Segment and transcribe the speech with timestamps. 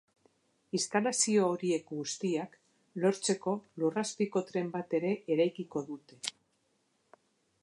[0.77, 2.57] Instalazio horiek guztiak
[3.05, 6.23] lotzeko lurrazpiko tren bat ere eraikiko dute.